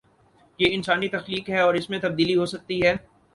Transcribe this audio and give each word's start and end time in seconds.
یہ 0.59 0.67
انسانی 0.71 1.07
تخلیق 1.07 1.49
ہے 1.49 1.59
اور 1.59 1.73
اس 1.73 1.89
میں 1.89 1.99
تبدیلی 1.99 2.35
ہو 2.35 2.45
سکتی 2.45 2.81
ہے۔ 2.81 2.95